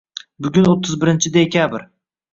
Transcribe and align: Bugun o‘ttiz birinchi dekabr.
Bugun 0.45 0.69
o‘ttiz 0.71 0.97
birinchi 1.03 1.33
dekabr. 1.39 1.85